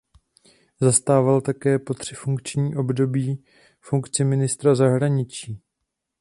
[0.81, 3.43] Zastával také po tři funkční období
[3.81, 5.61] funkci ministra zahraničí.